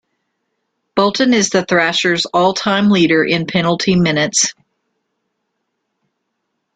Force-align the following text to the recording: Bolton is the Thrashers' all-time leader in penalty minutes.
Bolton 0.95 1.31
is 1.31 1.51
the 1.51 1.63
Thrashers' 1.63 2.25
all-time 2.25 2.89
leader 2.89 3.23
in 3.23 3.45
penalty 3.45 3.95
minutes. 3.95 4.51